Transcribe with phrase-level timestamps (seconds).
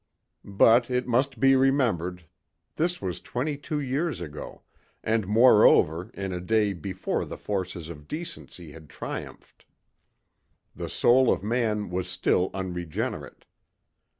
[0.43, 2.25] But, it must be remembered,
[2.75, 4.63] this was twenty two years ago,
[5.03, 9.63] and moreover, in a day before the forces of decency had triumphed.
[10.75, 13.45] The soul of man was still unregenerate.